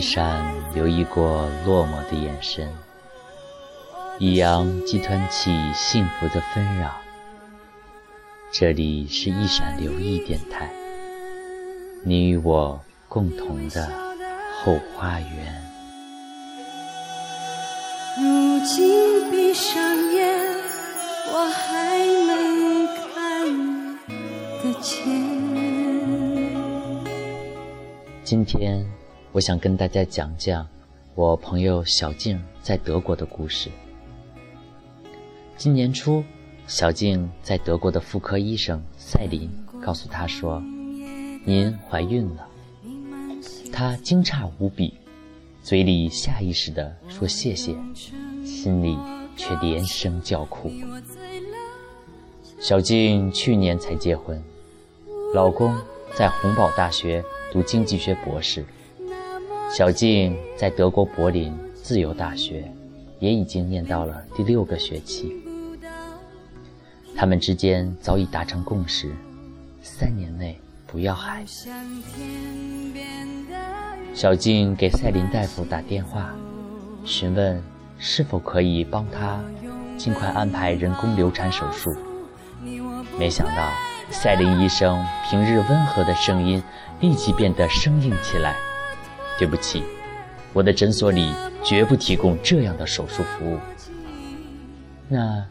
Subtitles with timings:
[0.00, 0.42] 一闪
[0.72, 2.66] 留意过落寞的眼神，
[4.18, 6.90] 一扬即湍起幸福的纷扰。
[8.50, 10.70] 这里是一闪留意电台，
[12.02, 13.92] 你与我共同的
[14.64, 15.62] 后花园。
[18.22, 19.78] 如今闭上
[20.14, 20.56] 眼，
[21.30, 23.68] 我还能看
[24.62, 25.04] 得见。
[28.24, 28.82] 今天。
[29.32, 30.66] 我想跟大家讲讲
[31.14, 33.70] 我朋友小静在德国的故事。
[35.56, 36.24] 今年初，
[36.66, 39.48] 小静在德国的妇科医生赛琳
[39.80, 40.60] 告诉她说
[41.46, 42.48] ：“您怀孕了。”
[43.72, 44.94] 她惊诧无比，
[45.62, 47.76] 嘴里下意识地说谢谢，
[48.44, 48.98] 心里
[49.36, 50.72] 却连声叫苦。
[52.58, 54.42] 小静去年才结婚，
[55.32, 55.72] 老公
[56.16, 57.22] 在洪堡大学
[57.52, 58.64] 读经济学博士。
[59.72, 62.68] 小静在德国柏林自由大学，
[63.20, 65.32] 也已经念到了第六个学期。
[67.16, 69.14] 他们之间早已达成共识，
[69.80, 71.70] 三年内不要孩子。
[74.12, 76.34] 小静给赛琳大夫打电话，
[77.04, 77.62] 询问
[77.96, 79.40] 是否可以帮他
[79.96, 81.94] 尽快安排人工流产手术。
[83.16, 83.70] 没想到，
[84.10, 86.60] 赛琳医生平日温和的声音
[86.98, 88.56] 立即变得生硬起来。
[89.40, 89.82] 对不起，
[90.52, 91.32] 我的诊所里
[91.64, 93.58] 绝不提供这样的手术服务。
[95.08, 95.42] 那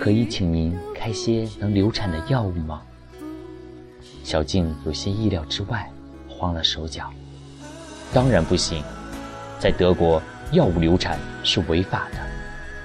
[0.00, 2.82] 可以请您开些能流产的药物吗？
[4.24, 5.88] 小静有些意料之外，
[6.28, 7.08] 慌了手脚。
[8.12, 8.82] 当然不行，
[9.60, 12.18] 在德国药物流产是违法的。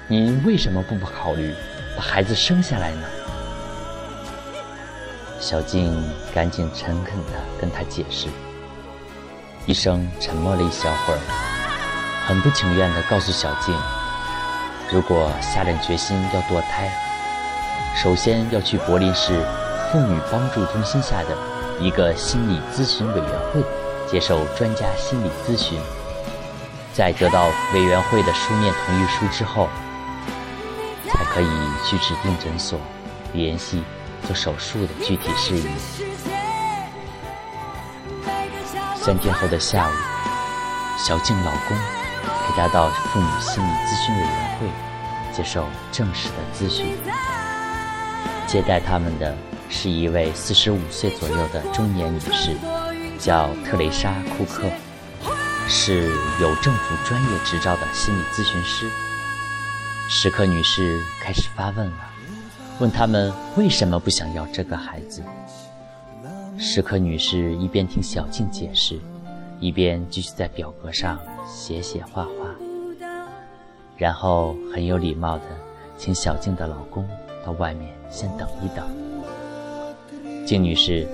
[0.08, 1.52] 您为什么不考虑
[1.98, 3.02] 把孩子生下来呢？
[5.40, 5.92] 小静
[6.36, 8.28] 赶紧诚恳地跟他解释。
[9.68, 11.20] 医生沉默了一小会儿，
[12.26, 13.74] 很不情愿地告诉小静
[14.92, 16.92] ：“如果下定决心要堕胎，
[17.96, 19.40] 首先要去柏林市
[19.92, 21.38] 妇女帮助中心下的
[21.80, 23.64] 一个心理咨询委员会
[24.10, 25.80] 接受专家心理咨询，
[26.92, 29.70] 在得到委员会的书面同意书之后，
[31.08, 31.48] 才可以
[31.86, 32.80] 去指定诊所
[33.32, 33.84] 联系
[34.26, 35.68] 做手术的具体事宜。”
[39.04, 39.92] 三天后的下午，
[40.96, 41.76] 小静老公
[42.46, 44.68] 陪她到妇女心理咨询委员会
[45.34, 46.86] 接受正式的咨询。
[48.46, 49.36] 接待他们的
[49.70, 52.56] 是一位四十五岁左右的中年女士，
[53.18, 54.70] 叫特蕾莎·库克，
[55.68, 56.08] 是
[56.40, 58.88] 有政府专业执照的心理咨询师。
[60.10, 61.98] 史克女士开始发问了，
[62.78, 65.24] 问他们为什么不想要这个孩子。
[66.64, 69.00] 史克女士一边听小静解释，
[69.60, 72.56] 一边继续在表格上写写画画，
[73.98, 75.46] 然后很有礼貌地
[75.98, 77.04] 请小静的老公
[77.44, 78.88] 到外面先等一等。
[80.46, 81.08] 静女士，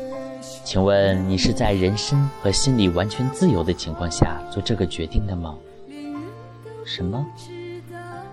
[0.66, 5.56] 请问你是在人身和心理完全自由的情况下做这个决定的吗？
[6.85, 7.25] 什么？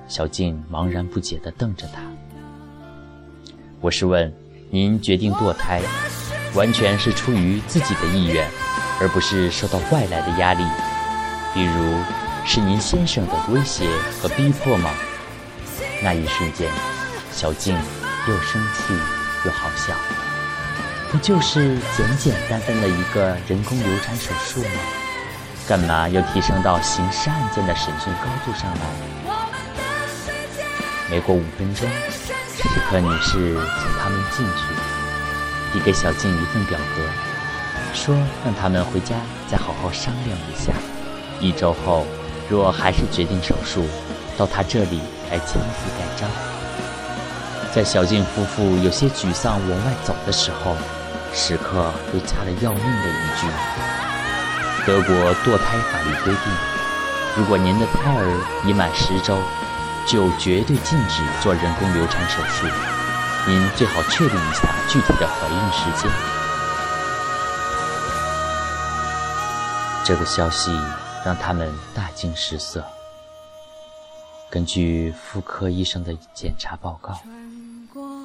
[0.08, 2.02] 小静茫然不解地瞪着他。
[3.80, 4.34] 我是问，
[4.68, 5.80] 您决定堕胎？
[6.54, 8.48] 完全是出于自己的意愿，
[9.00, 10.64] 而不是受到外来的压力，
[11.52, 11.98] 比如
[12.46, 13.88] 是您先生的威胁
[14.22, 14.90] 和逼迫吗？
[16.02, 16.70] 那一瞬间，
[17.32, 17.76] 小静
[18.28, 18.94] 又生气
[19.44, 19.94] 又好笑。
[21.10, 24.80] 不就是简简单单的一个人工流产手术吗？
[25.66, 28.80] 干嘛要提升到刑事案件的审讯高度上来？
[31.10, 31.88] 没过五分钟，
[32.56, 34.93] 史克女士请他们进去。
[35.74, 37.02] 递给小静一份表格，
[37.92, 38.14] 说
[38.44, 39.16] 让他们回家
[39.50, 40.72] 再好好商量一下。
[41.40, 42.06] 一周后，
[42.48, 43.84] 若还是决定手术，
[44.38, 45.00] 到他这里
[45.32, 46.30] 来签字盖章。
[47.74, 50.76] 在小静夫妇有些沮丧往外走的时候，
[51.34, 53.48] 史克又加了要命的一句
[54.86, 56.52] ：“德国堕胎法律规定，
[57.36, 59.36] 如果您的胎儿已满十周，
[60.06, 62.68] 就绝对禁止做人工流产手术。”
[63.46, 66.10] 您最好确定一下具体的怀孕时间。
[70.02, 70.70] 这个消息
[71.26, 72.82] 让他们大惊失色。
[74.50, 77.20] 根据妇科医生的检查报告，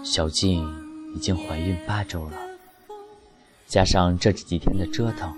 [0.06, 0.66] 小静
[1.14, 2.38] 已经怀孕八周了，
[3.68, 5.34] 加上这几天的折腾，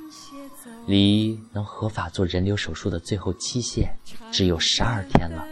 [0.86, 3.98] 离能合法做人流手术的最后期限
[4.32, 5.44] 只有十二天了。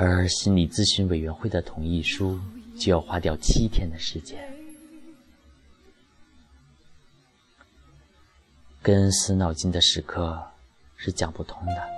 [0.00, 2.38] 而心理咨询委员会的同意书
[2.78, 4.38] 就要花掉七天的时间。
[8.80, 10.40] 跟死脑筋的时刻
[10.96, 11.88] 是讲不通的。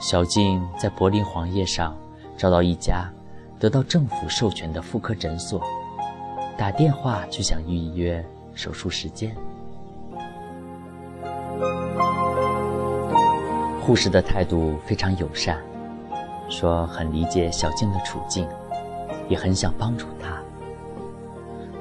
[0.00, 1.96] 小静在柏林黄页上
[2.36, 3.08] 找到一家
[3.60, 5.62] 得到政府授权的妇科诊所，
[6.58, 8.22] 打电话就想预约
[8.56, 9.32] 手术时间。
[13.80, 15.62] 护士的态度非常友善，
[16.52, 18.46] 说很理解小静的处境，
[19.26, 20.38] 也很想帮助她。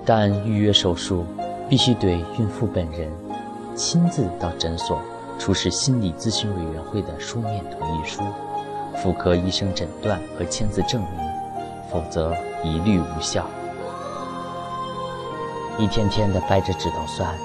[0.05, 1.25] 但预约手术
[1.69, 3.11] 必须对孕妇本人
[3.75, 4.99] 亲自到诊所
[5.37, 8.23] 出示心理咨询委员会的书面同意书、
[8.95, 11.09] 妇科医生诊断和签字证明，
[11.91, 12.33] 否则
[12.63, 13.45] 一律无效。
[15.77, 17.35] 一天天的掰着指头算，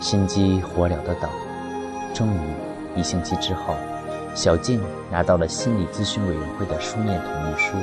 [0.00, 1.28] 心急火燎的等，
[2.14, 2.38] 终于
[2.94, 3.74] 一星期之后，
[4.38, 4.80] 小静
[5.10, 7.76] 拿到了心理咨询委员会的书面同意书。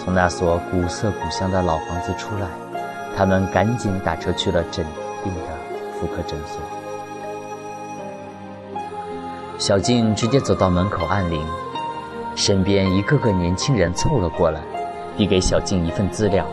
[0.00, 2.48] 从那所古色古香的老房子出来，
[3.16, 4.84] 他们赶紧打车去了镇
[5.22, 5.40] 定的
[5.92, 6.60] 妇科诊所。
[9.56, 11.40] 小静直接走到门口按铃，
[12.34, 14.60] 身边一个个年轻人凑了过来，
[15.16, 16.44] 递给小静一份资料，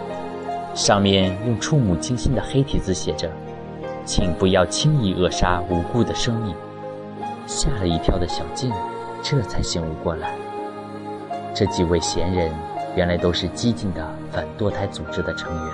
[0.76, 3.28] 上面用触目惊心的黑体字写着
[4.06, 6.56] ：“请不要轻易扼杀无辜的生命。”
[7.46, 8.72] 吓了一跳的小静，
[9.22, 10.36] 这才醒悟过来，
[11.54, 12.52] 这几位闲人。
[12.94, 15.74] 原来都是激进的反堕胎组织的成员。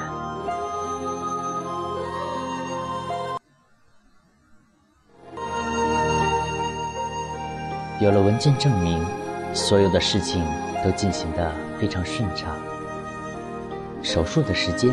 [8.00, 9.04] 有了文件证明，
[9.52, 10.46] 所有的事情
[10.84, 12.56] 都进行的非常顺畅。
[14.04, 14.92] 手术的时间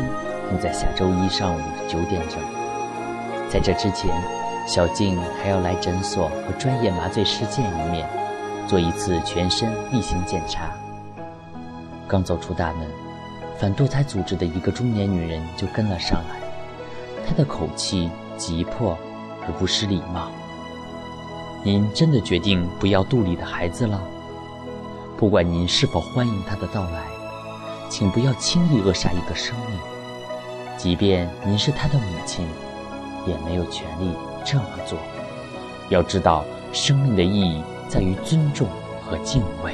[0.49, 2.39] 定在下周一上午九点整。
[3.51, 4.09] 在这之前，
[4.65, 8.09] 小静还要来诊所和专业麻醉师见一面，
[8.67, 10.71] 做一次全身例行检查。
[12.07, 12.87] 刚走出大门，
[13.59, 16.39] 反堕胎组织的一个中年女人就跟了上来。
[17.27, 18.97] 她的口气急迫
[19.45, 20.29] 而不失礼貌
[21.63, 24.01] ：“您真的决定不要肚里的孩子了？
[25.15, 27.05] 不管您是否欢迎他的到来，
[27.87, 29.79] 请不要轻易扼杀一个生命。
[30.75, 32.47] 即便您是他的母亲，
[33.25, 34.11] 也没有权利
[34.45, 34.97] 这么做。
[35.89, 38.67] 要知道，生命的意义在于尊重
[39.01, 39.73] 和敬畏。”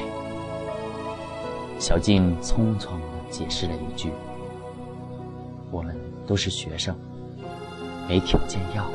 [1.78, 4.12] 小静匆匆地解释了一句
[5.72, 5.96] ：“我们
[6.26, 6.96] 都是学生，
[8.08, 8.86] 没条件要。”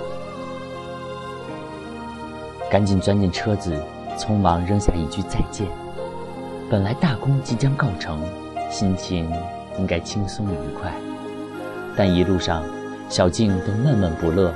[2.70, 3.81] 赶紧钻进车子，
[4.17, 5.67] 匆忙扔下一句再见。
[6.69, 8.20] 本来大功即将告成，
[8.70, 9.31] 心情
[9.78, 10.93] 应该轻松愉快，
[11.96, 12.64] 但一路上，
[13.08, 14.52] 小静都闷闷不乐，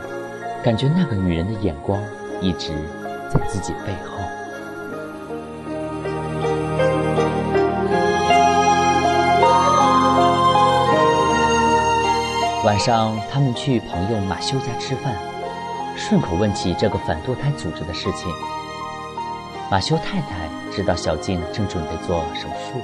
[0.62, 1.98] 感觉那个女人的眼光
[2.40, 2.72] 一直
[3.32, 4.18] 在自己背后。
[12.62, 15.16] 晚上，他们去朋友马修家吃饭，
[15.96, 18.30] 顺口问起这个反堕胎组织的事情。
[19.70, 22.78] 马修太太知道小静正准备做手术，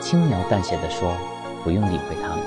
[0.00, 1.14] 轻描淡写的说
[1.62, 2.38] ：“不用理会他们，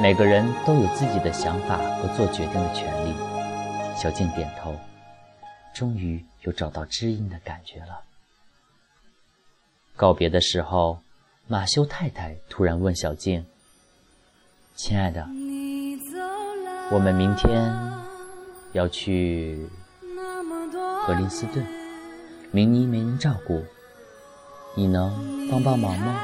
[0.00, 3.14] 每个人都有自己的想法和做决定的权利。”
[3.94, 4.74] 小静点头，
[5.74, 8.00] 终于有找到知音的感觉了。
[9.94, 11.02] 告别的时候，
[11.46, 13.44] 马修太太突然问小静。
[14.74, 15.28] 亲爱的，
[16.90, 17.70] 我们明天
[18.72, 19.68] 要去
[21.06, 21.62] 格林斯顿，
[22.50, 23.62] 明妮没人照顾，
[24.74, 26.22] 你能帮帮忙吗？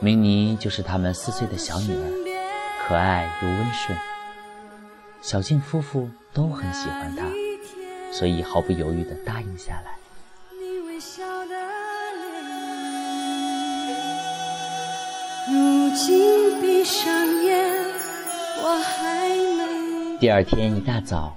[0.00, 3.98] 明妮就是他们四岁的小女儿，可爱又温顺，
[5.22, 7.24] 小静夫妇都很喜欢她，
[8.12, 9.96] 所以毫不犹豫地答应下来。
[16.60, 17.84] 闭上眼，
[18.62, 20.18] 我还能。
[20.18, 21.36] 第二天一大早，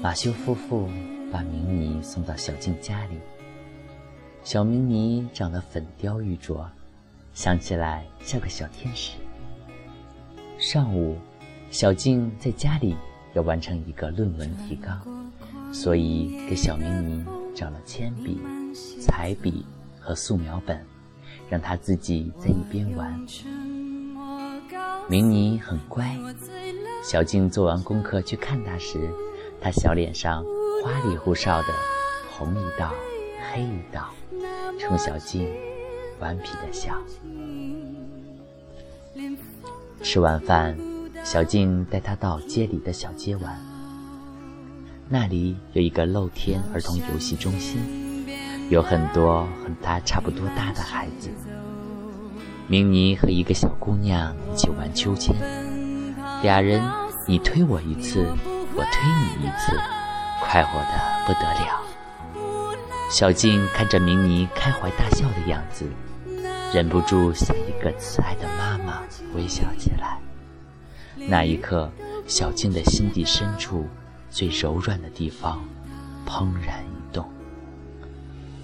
[0.00, 0.88] 马修夫妇
[1.32, 3.18] 把明妮送到小静家里。
[4.44, 6.64] 小明妮长得粉雕玉琢，
[7.38, 9.12] 想起来像个小天使。
[10.58, 11.16] 上午，
[11.70, 12.96] 小静在家里
[13.32, 15.00] 要完成一个论文提纲，
[15.72, 18.40] 所以给小明尼找了铅笔、
[19.00, 19.64] 彩笔
[20.00, 20.84] 和素描本，
[21.48, 23.24] 让他自己在一边玩。
[25.08, 26.18] 明妮很乖，
[27.04, 29.08] 小静做完功课去看他时，
[29.60, 30.44] 他小脸上
[30.82, 31.68] 花里胡哨的，
[32.36, 32.92] 红一道，
[33.52, 34.08] 黑一道，
[34.76, 35.48] 冲小静
[36.20, 36.94] 顽皮的笑。
[40.02, 40.76] 吃完饭，
[41.24, 43.58] 小静带他到街里的小街玩，
[45.08, 48.24] 那里有一个露天儿童游戏中心，
[48.70, 51.30] 有很多和他差不多大的孩子。
[52.68, 55.34] 明妮和一个小姑娘一起玩秋千，
[56.42, 56.82] 俩人
[57.26, 58.26] 你推我一次，
[58.74, 59.76] 我推你一次，
[60.42, 61.82] 快活的不得了。
[63.10, 65.86] 小静看着明妮开怀大笑的样子，
[66.72, 69.02] 忍不住向一个慈爱的妈妈
[69.34, 70.18] 微笑起来。
[71.16, 71.90] 那一刻，
[72.26, 73.88] 小静的心底深处
[74.30, 75.64] 最柔软的地方
[76.26, 77.26] 怦然一动。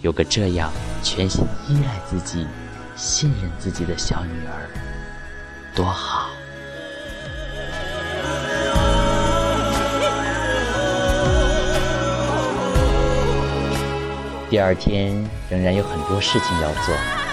[0.02, 0.70] 有个这样
[1.02, 2.46] 全心依赖自己、
[2.94, 4.68] 信任自己的小女儿，
[5.74, 6.28] 多好！
[14.50, 15.10] 第二天
[15.48, 17.23] 仍然有很多事情要做。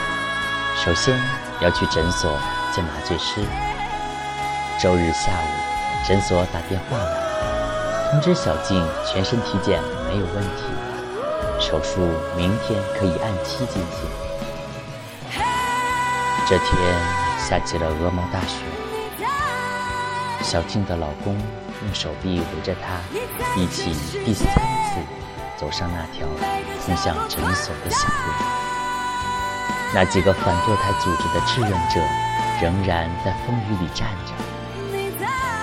[0.84, 1.16] 首先
[1.60, 2.40] 要去诊所
[2.74, 3.40] 见麻醉师。
[4.80, 10.64] 周日下午，诊所打电话来，通知小静全身体检没有问题，
[11.60, 14.10] 手术明天可以按期进行。
[16.50, 16.76] 这天
[17.38, 18.66] 下起了鹅毛大雪，
[20.42, 21.38] 小静的老公
[21.84, 22.98] 用手臂围着她，
[23.56, 23.94] 一起
[24.26, 25.00] 第三次。
[25.60, 26.26] 走上那条
[26.84, 28.81] 通向诊所的小路，
[29.94, 32.00] 那几个反堕胎组织的志愿者
[32.62, 34.32] 仍然在风雨里站着，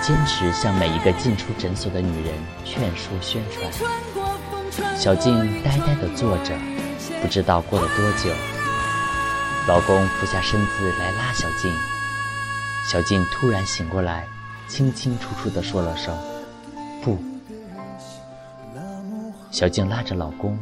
[0.02, 3.73] 坚持向每一个进出诊所的女人劝说宣传。
[4.97, 6.54] 小静呆呆地坐着，
[7.23, 8.30] 不知道过了多久，
[9.66, 11.75] 老公俯下身子来拉小静，
[12.87, 14.28] 小静突然醒过来，
[14.68, 16.14] 清清楚楚地说了声
[17.02, 17.16] “不”。
[19.50, 20.58] 小静拉着老公，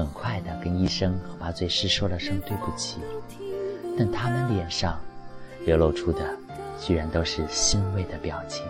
[0.00, 3.00] 很快地跟医生和麻醉师说了声对不起，
[3.98, 4.98] 但他们脸上
[5.66, 6.34] 流露出的
[6.80, 8.64] 居然都是欣慰的表情。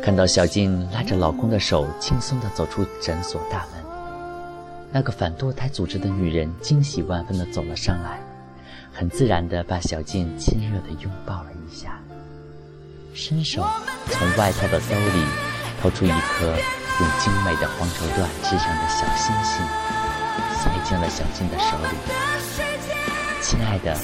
[0.00, 3.84] 看到小静拉着老公的手轻松地走出诊所大门，
[4.92, 8.20] 那个反堕胎组织的女人惊喜万分地走了上来，
[8.92, 12.00] 很自然地把小静亲热地拥抱了一下，
[13.14, 13.66] 伸手
[14.06, 15.26] 从外套的兜里。
[15.80, 16.56] 掏出一颗
[17.00, 19.64] 用精美的黄绸缎织成的小星星，
[20.58, 21.96] 塞进了小静的手里。
[23.40, 23.96] 亲爱的，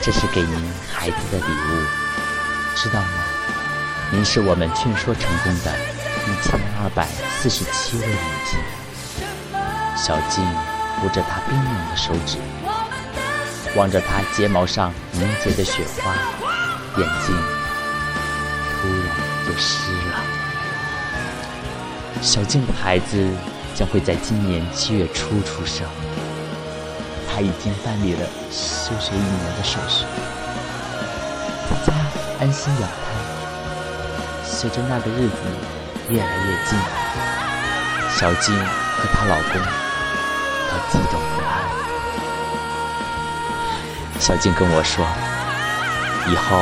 [0.00, 1.84] 这是给您孩子的礼物，
[2.74, 3.08] 知道吗？
[4.10, 5.72] 您是我们劝说成功的
[6.26, 7.06] 一千二百
[7.38, 8.58] 四十七位母亲。
[9.94, 10.42] 小静
[10.96, 12.38] 扶着她冰冷的手指，
[13.76, 16.14] 望着她睫毛上凝结的雪花，
[16.96, 17.36] 眼睛
[18.72, 19.14] 突然
[19.46, 20.24] 就湿了。
[22.20, 23.30] 小静的孩子
[23.74, 25.86] 将会在今年七月初出生，
[27.30, 28.20] 他已经办理了
[28.50, 30.04] 休学一年的手续，
[31.70, 31.92] 在家
[32.40, 32.96] 安心养胎。
[34.44, 35.36] 随着那个日子
[36.10, 36.76] 越来越近，
[38.10, 39.52] 小静和她老公
[40.68, 41.48] 都激动不安。
[44.18, 45.06] 小静跟我说，
[46.26, 46.58] 以后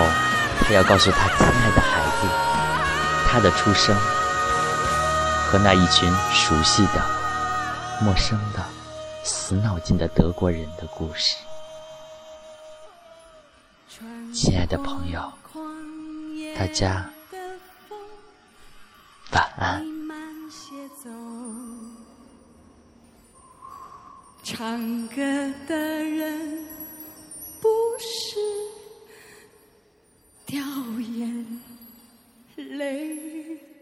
[0.61, 2.29] 她要告诉她亲爱的孩子，
[3.27, 3.97] 她的出生。
[5.49, 7.01] 和那一群熟悉的、
[8.03, 8.65] 陌生的、
[9.23, 11.37] 死脑筋的德国人的故事。
[14.35, 15.33] 亲爱的朋友。
[16.59, 17.09] 大家。
[19.31, 19.85] 晚安。
[24.43, 25.15] 唱歌
[25.69, 26.67] 的人。
[27.61, 27.69] 不
[28.01, 28.37] 是。
[30.45, 30.61] 掉
[31.01, 31.61] 眼
[32.57, 33.76] 泪。